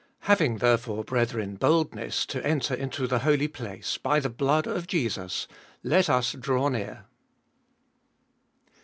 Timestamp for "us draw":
6.09-6.69